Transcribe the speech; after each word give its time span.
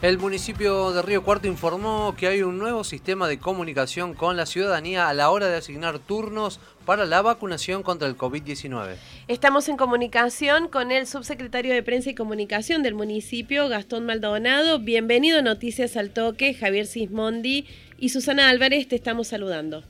El 0.00 0.18
municipio 0.18 0.92
de 0.92 1.02
Río 1.02 1.24
Cuarto 1.24 1.48
informó 1.48 2.14
que 2.16 2.28
hay 2.28 2.42
un 2.42 2.56
nuevo 2.56 2.84
sistema 2.84 3.26
de 3.26 3.40
comunicación 3.40 4.14
con 4.14 4.36
la 4.36 4.46
ciudadanía 4.46 5.08
a 5.08 5.12
la 5.12 5.30
hora 5.30 5.48
de 5.48 5.56
asignar 5.56 5.98
turnos 5.98 6.60
para 6.86 7.04
la 7.04 7.20
vacunación 7.20 7.82
contra 7.82 8.06
el 8.06 8.16
COVID-19. 8.16 8.94
Estamos 9.26 9.68
en 9.68 9.76
comunicación 9.76 10.68
con 10.68 10.92
el 10.92 11.08
subsecretario 11.08 11.74
de 11.74 11.82
Prensa 11.82 12.10
y 12.10 12.14
Comunicación 12.14 12.84
del 12.84 12.94
municipio, 12.94 13.68
Gastón 13.68 14.06
Maldonado. 14.06 14.78
Bienvenido 14.78 15.40
a 15.40 15.42
Noticias 15.42 15.96
al 15.96 16.10
Toque, 16.10 16.54
Javier 16.54 16.86
Sismondi 16.86 17.66
y 17.98 18.10
Susana 18.10 18.50
Álvarez, 18.50 18.86
te 18.86 18.94
estamos 18.94 19.26
saludando. 19.26 19.82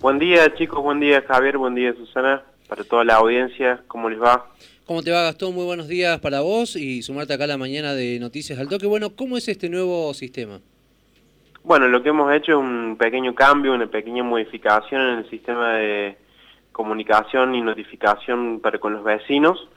Buen 0.00 0.18
día 0.18 0.50
chicos, 0.54 0.82
buen 0.82 0.98
día 0.98 1.22
Javier, 1.28 1.58
buen 1.58 1.74
día 1.74 1.92
Susana, 1.92 2.42
para 2.70 2.84
toda 2.84 3.04
la 3.04 3.16
audiencia, 3.16 3.82
¿cómo 3.86 4.08
les 4.08 4.18
va? 4.18 4.46
¿Cómo 4.84 5.00
te 5.00 5.12
va 5.12 5.22
Gastón? 5.22 5.54
Muy 5.54 5.64
buenos 5.64 5.86
días 5.86 6.18
para 6.18 6.40
vos 6.40 6.74
y 6.74 7.02
sumarte 7.02 7.32
acá 7.32 7.44
a 7.44 7.46
la 7.46 7.56
mañana 7.56 7.94
de 7.94 8.18
Noticias 8.18 8.58
al 8.58 8.68
Toque. 8.68 8.88
Bueno, 8.88 9.14
¿cómo 9.14 9.36
es 9.36 9.46
este 9.46 9.68
nuevo 9.68 10.12
sistema? 10.12 10.58
Bueno, 11.62 11.86
lo 11.86 12.02
que 12.02 12.08
hemos 12.08 12.32
hecho 12.34 12.52
es 12.52 12.58
un 12.58 12.96
pequeño 12.98 13.32
cambio, 13.32 13.74
una 13.74 13.86
pequeña 13.86 14.24
modificación 14.24 15.00
en 15.00 15.18
el 15.20 15.30
sistema 15.30 15.74
de 15.74 16.16
comunicación 16.72 17.54
y 17.54 17.62
notificación 17.62 18.58
para 18.58 18.80
con 18.80 18.94
los 18.94 19.04
vecinos. 19.04 19.68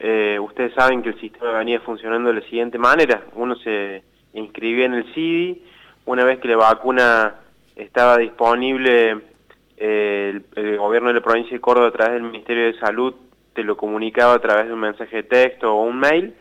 Eh, 0.00 0.40
ustedes 0.40 0.74
saben 0.74 1.02
que 1.02 1.10
el 1.10 1.20
sistema 1.20 1.52
venía 1.52 1.78
funcionando 1.78 2.30
de 2.30 2.40
la 2.40 2.46
siguiente 2.46 2.78
manera. 2.78 3.24
Uno 3.36 3.54
se 3.54 4.02
inscribía 4.34 4.86
en 4.86 4.94
el 4.94 5.14
CIDI, 5.14 5.62
una 6.06 6.24
vez 6.24 6.40
que 6.40 6.48
la 6.48 6.56
vacuna 6.56 7.36
estaba 7.76 8.18
disponible, 8.18 9.20
eh, 9.76 10.42
el, 10.56 10.64
el 10.64 10.78
gobierno 10.78 11.08
de 11.08 11.14
la 11.14 11.20
provincia 11.20 11.52
de 11.52 11.60
Córdoba 11.60 11.86
a 11.86 11.92
través 11.92 12.14
del 12.14 12.24
Ministerio 12.24 12.64
de 12.64 12.78
Salud 12.80 13.14
te 13.54 13.64
lo 13.64 13.76
comunicaba 13.76 14.34
a 14.34 14.40
través 14.40 14.66
de 14.66 14.72
un 14.72 14.80
mensaje 14.80 15.16
de 15.16 15.22
texto 15.24 15.72
o 15.72 15.84
un 15.84 15.98
mail 15.98 16.34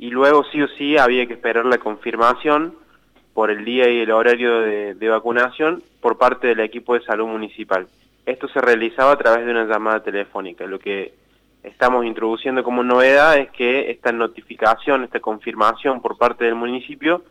y 0.00 0.10
luego 0.10 0.44
sí 0.44 0.62
o 0.62 0.68
sí 0.68 0.96
había 0.96 1.26
que 1.26 1.34
esperar 1.34 1.66
la 1.66 1.76
confirmación 1.76 2.74
por 3.34 3.50
el 3.50 3.64
día 3.64 3.88
y 3.88 4.00
el 4.00 4.10
horario 4.10 4.60
de, 4.60 5.08
vacunación 5.08 5.82
por 6.00 6.18
parte 6.18 6.48
del 6.48 6.60
equipo 6.60 6.94
de 6.94 7.02
salud 7.02 7.26
municipal. 7.26 7.86
Esto 8.24 8.48
se 8.48 8.60
realizaba 8.60 9.12
a 9.12 9.18
través 9.18 9.44
de 9.44 9.50
una 9.52 9.66
llamada 9.66 10.02
telefónica. 10.02 10.66
Lo 10.66 10.78
que 10.78 11.12
estamos 11.62 12.06
introduciendo 12.06 12.64
como 12.64 12.82
novedad 12.82 13.36
es 13.36 13.50
que 13.50 13.90
esta 13.90 14.10
notificación, 14.10 15.04
esta 15.04 15.20
confirmación 15.20 16.00
por 16.00 16.16
parte 16.16 16.46
del 16.46 16.54
municipio, 16.54 17.22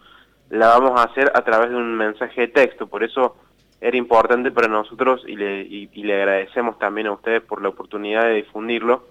la 0.50 0.68
vamos 0.68 1.00
a 1.00 1.04
hacer 1.04 1.32
a 1.34 1.44
través 1.44 1.72
de 1.72 1.76
un 1.76 1.96
mensaje 1.96 2.42
de 2.42 2.48
texto. 2.50 2.88
Por 2.88 3.04
eso 3.04 3.36
era 3.82 3.98
importante 3.98 4.52
para 4.52 4.68
nosotros 4.68 5.24
y 5.26 5.36
le, 5.36 5.62
y 5.62 6.04
le 6.04 6.16
agradecemos 6.16 6.78
también 6.78 7.08
a 7.08 7.14
ustedes 7.14 7.42
por 7.42 7.62
la 7.62 7.70
oportunidad 7.70 8.26
de 8.26 8.36
difundirlo 8.36 9.04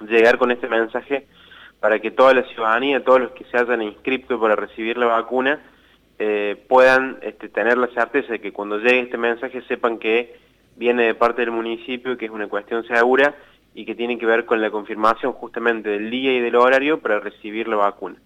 llegar 0.00 0.38
con 0.38 0.50
este 0.50 0.68
mensaje 0.68 1.26
para 1.80 1.98
que 1.98 2.10
toda 2.10 2.34
la 2.34 2.42
ciudadanía, 2.44 3.04
todos 3.04 3.20
los 3.20 3.30
que 3.32 3.44
se 3.44 3.56
hayan 3.56 3.82
inscrito 3.82 4.38
para 4.38 4.54
recibir 4.54 4.98
la 4.98 5.06
vacuna, 5.06 5.60
eh, 6.18 6.62
puedan 6.68 7.18
este, 7.22 7.48
tener 7.48 7.78
la 7.78 7.88
certeza 7.88 8.32
de 8.32 8.40
que 8.40 8.52
cuando 8.52 8.78
llegue 8.78 9.00
este 9.00 9.16
mensaje 9.16 9.62
sepan 9.62 9.98
que 9.98 10.36
viene 10.76 11.04
de 11.04 11.14
parte 11.14 11.40
del 11.40 11.50
municipio, 11.50 12.16
que 12.18 12.26
es 12.26 12.30
una 12.30 12.48
cuestión 12.48 12.86
segura 12.86 13.34
y 13.74 13.86
que 13.86 13.94
tiene 13.94 14.18
que 14.18 14.26
ver 14.26 14.44
con 14.44 14.60
la 14.60 14.70
confirmación 14.70 15.32
justamente 15.32 15.88
del 15.88 16.10
día 16.10 16.32
y 16.34 16.40
del 16.40 16.56
horario 16.56 17.00
para 17.00 17.20
recibir 17.20 17.68
la 17.68 17.76
vacuna. 17.76 18.16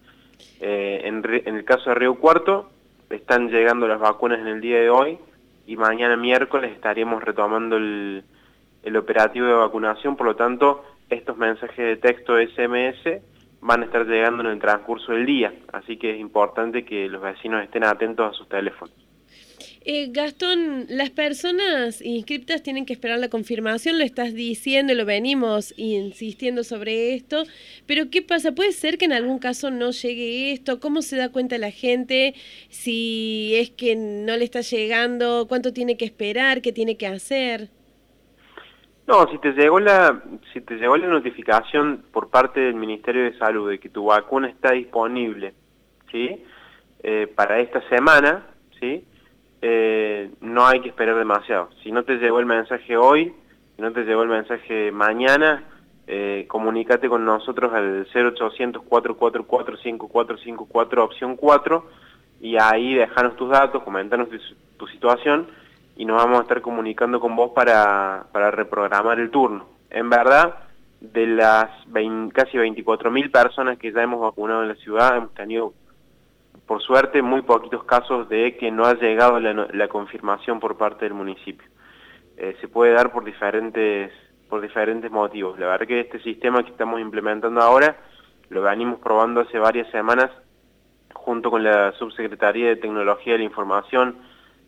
Eh, 0.61 1.03
en, 1.05 1.25
el 1.57 1.65
caso 1.65 1.91
de 1.91 1.95
Río 1.95 2.17
Cuarto, 2.17 2.71
están 3.11 3.49
llegando 3.49 3.87
las 3.87 4.01
vacunas 4.01 4.41
en 4.41 4.49
el 4.49 4.61
día 4.61 4.81
de 4.81 4.91
hoy 4.91 5.19
y 5.67 5.77
mañana 5.77 6.17
miércoles 6.17 6.73
estaríamos 6.73 7.23
retomando 7.23 7.77
el, 7.77 8.25
el 8.83 8.97
operativo 8.97 9.47
de 9.47 9.53
vacunación, 9.53 10.17
por 10.17 10.27
lo 10.27 10.37
tanto 10.37 10.85
estos 11.11 11.37
mensajes 11.37 11.77
de 11.77 11.97
texto 11.97 12.35
SMS 12.39 13.23
van 13.61 13.83
a 13.83 13.87
estar 13.87 14.07
llegando 14.07 14.43
en 14.43 14.51
el 14.51 14.59
transcurso 14.59 15.13
del 15.13 15.25
día, 15.25 15.53
así 15.73 15.97
que 15.97 16.13
es 16.13 16.21
importante 16.21 16.85
que 16.85 17.09
los 17.09 17.23
vecinos 17.23 17.63
estén 17.65 17.85
atentos 17.85 18.31
a 18.31 18.37
sus 18.37 18.49
teléfonos. 18.49 18.95
Eh, 19.87 20.09
Gastón, 20.11 20.87
las 20.89 21.11
personas 21.11 22.01
inscriptas 22.01 22.63
tienen 22.63 22.87
que 22.87 22.95
esperar 22.95 23.19
la 23.19 23.29
confirmación, 23.29 23.99
lo 23.99 24.05
estás 24.05 24.33
diciendo, 24.33 24.95
lo 24.95 25.05
venimos 25.05 25.75
insistiendo 25.77 26.65
sobre 26.65 27.15
esto, 27.15 27.45
pero 27.87 28.09
¿qué 28.09 28.23
pasa? 28.23 28.53
¿Puede 28.53 28.73
ser 28.73 28.97
que 28.97 29.05
en 29.05 29.13
algún 29.13 29.39
caso 29.39 29.71
no 29.71 29.91
llegue 29.91 30.53
esto? 30.53 30.81
¿Cómo 30.81 31.03
se 31.03 31.17
da 31.17 31.31
cuenta 31.31 31.59
la 31.59 31.71
gente 31.71 32.35
si 32.71 33.53
es 33.57 33.71
que 33.71 33.95
no 33.95 34.37
le 34.39 34.45
está 34.45 34.63
llegando? 34.63 35.47
¿Cuánto 35.49 35.75
tiene 35.75 35.99
que 35.99 36.07
esperar? 36.07 36.63
¿Qué 36.63 36.73
tiene 36.73 36.97
que 36.97 37.07
hacer? 37.07 37.69
No, 39.07 39.29
si 39.29 39.39
te 39.39 39.53
llegó 39.53 39.81
la 39.81 40.23
si 40.53 40.63
te 40.63 40.77
llegó 40.77 40.97
la 40.97 41.09
notificación 41.09 42.05
por 42.11 42.31
parte 42.31 42.61
del 42.61 42.75
Ministerio 42.75 43.25
de 43.25 43.37
Salud 43.37 43.69
de 43.69 43.79
que 43.79 43.91
tu 43.91 44.07
vacuna 44.07 44.49
está 44.49 44.73
disponible, 44.73 45.53
¿sí? 46.11 46.43
Eh, 47.03 47.27
para 47.35 47.59
esta 47.61 47.87
semana, 47.91 48.47
¿sí? 48.81 49.05
Eh, 49.61 50.31
no 50.41 50.67
hay 50.67 50.81
que 50.81 50.89
esperar 50.89 51.17
demasiado. 51.17 51.69
Si 51.83 51.93
no 51.93 52.05
te 52.05 52.17
llegó 52.17 52.41
el 52.41 52.47
mensaje 52.47 52.97
hoy, 52.97 53.35
si 53.77 53.83
no 53.83 53.93
te 53.93 54.05
llegó 54.05 54.23
el 54.23 54.31
mensaje 54.31 54.91
mañana, 54.91 55.65
eh, 56.07 56.47
comunícate 56.49 57.09
con 57.11 57.27
nosotros 57.27 57.75
al 57.75 58.07
0800 58.15 58.83
444 58.85 59.77
5454 59.77 61.05
opción 61.05 61.37
4 61.37 61.91
y 62.41 62.57
ahí 62.57 62.95
dejanos 62.95 63.37
tus 63.37 63.51
datos, 63.51 63.83
comentanos 63.83 64.29
tu 64.79 64.87
situación 64.87 65.47
y 65.97 66.05
nos 66.05 66.17
vamos 66.17 66.39
a 66.39 66.43
estar 66.43 66.61
comunicando 66.61 67.21
con 67.21 67.37
vos 67.37 67.53
para, 67.55 68.27
para 68.33 68.51
reprogramar 68.51 69.21
el 69.21 69.31
turno. 69.31 69.67
En 69.91 70.11
verdad, 70.11 70.55
de 71.01 71.27
las 71.27 71.71
casi 72.33 72.57
24.000 72.57 73.31
personas 73.31 73.79
que 73.79 73.93
ya 73.93 74.03
hemos 74.03 74.21
vacunado 74.21 74.63
en 74.63 74.69
la 74.69 74.75
ciudad, 74.77 75.17
hemos 75.17 75.35
tenido, 75.35 75.75
por 76.67 76.83
suerte, 76.83 77.23
muy 77.23 77.43
poquitos 77.43 77.85
casos 77.85 78.29
de 78.29 78.57
que 78.57 78.71
no 78.71 78.87
ha 78.87 78.95
llegado 78.95 79.39
la, 79.39 79.89
confirmación 79.89 80.61
por 80.61 80.77
parte 80.77 81.05
del 81.05 81.15
municipio. 81.15 81.69
Eh, 82.37 82.57
se 82.61 82.69
puede 82.69 82.93
dar 82.93 83.13
por 83.13 83.25
diferentes, 83.25 84.13
por 84.49 84.61
diferentes 84.61 85.11
motivos. 85.11 85.59
La 85.59 85.67
verdad 85.67 85.87
que 85.87 86.01
este 86.01 86.21
sistema 86.21 86.65
que 86.65 86.71
estamos 86.71 87.01
implementando 87.01 87.61
ahora 87.61 87.97
lo 88.49 88.63
venimos 88.63 88.99
probando 88.99 89.43
hace 89.43 89.59
varias 89.59 89.89
semanas 89.91 90.31
junto 91.13 91.51
con 91.51 91.63
la 91.63 91.93
Subsecretaría 91.93 92.69
de 92.69 92.77
Tecnología 92.77 93.35
de 93.35 93.39
la 93.39 93.45
Información, 93.45 94.19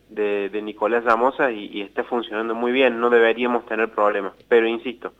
de, 0.09 0.61
Nicolás 0.61 1.03
Lamosa 1.03 1.51
y, 1.51 1.81
está 1.81 2.03
funcionando 2.03 2.55
muy 2.55 2.71
bien, 2.71 2.99
no 2.99 3.09
deberíamos 3.09 3.65
tener 3.65 3.89
problemas. 3.91 4.33
Pero 4.47 4.67
insisto, 4.67 5.13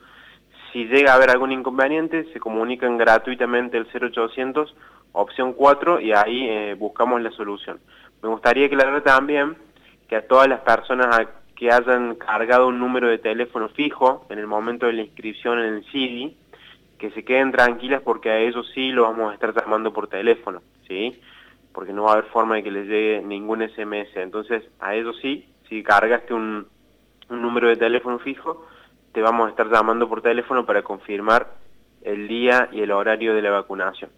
si 0.71 0.85
llega 0.85 1.11
a 1.11 1.15
haber 1.15 1.29
algún 1.29 1.51
inconveniente, 1.51 2.25
se 2.33 2.39
comunican 2.39 2.97
gratuitamente 2.97 3.77
el 3.77 3.87
0800, 3.87 4.75
opción 5.13 5.53
4, 5.53 6.01
y 6.01 6.11
ahí 6.11 6.47
eh, 6.49 6.75
buscamos 6.77 7.21
la 7.21 7.31
solución. 7.31 7.79
Me 8.21 8.29
gustaría 8.29 8.65
aclarar 8.65 9.01
también 9.03 9.55
que 10.07 10.15
a 10.15 10.27
todas 10.27 10.47
las 10.47 10.61
personas 10.61 11.27
que 11.55 11.71
hayan 11.71 12.15
cargado 12.15 12.67
un 12.67 12.79
número 12.79 13.07
de 13.07 13.17
teléfono 13.17 13.69
fijo 13.69 14.25
en 14.29 14.39
el 14.39 14.47
momento 14.47 14.85
de 14.85 14.93
la 14.93 15.01
inscripción 15.01 15.59
en 15.59 15.75
el 15.75 15.85
CIDI, 15.85 16.37
que 16.99 17.11
se 17.11 17.23
queden 17.23 17.51
tranquilas 17.51 18.01
porque 18.03 18.29
a 18.29 18.39
ellos 18.39 18.69
sí 18.73 18.91
lo 18.91 19.03
vamos 19.03 19.31
a 19.31 19.33
estar 19.33 19.53
llamando 19.53 19.91
por 19.91 20.07
teléfono, 20.07 20.61
¿sí? 20.87 21.19
Porque 21.77 21.93
no 21.93 22.05
va 22.05 22.09
a 22.09 22.13
haber 22.13 22.25
forma 22.31 22.55
de 22.55 22.63
que 22.63 22.71
les 22.71 22.87
llegue 22.87 23.21
ningún 23.21 23.61
SMS. 23.61 24.09
Entonces, 24.15 24.63
a 24.79 24.95
eso 24.95 25.13
sí, 25.21 25.47
si 25.69 25.83
cargaste 25.83 26.33
un, 26.33 26.65
un 27.29 27.41
número 27.43 27.67
de 27.67 27.75
teléfono 27.75 28.17
fijo, 28.17 28.65
te 29.13 29.21
vamos 29.21 29.45
a 29.45 29.49
estar 29.51 29.69
llamando 29.69 30.09
por 30.09 30.23
teléfono 30.23 30.65
para 30.65 30.81
confirmar 30.81 31.53
el 32.01 32.27
día 32.27 32.67
y 32.71 32.81
el 32.81 32.89
horario 32.89 33.35
de 33.35 33.43
la 33.43 33.51
vacunación. 33.51 34.09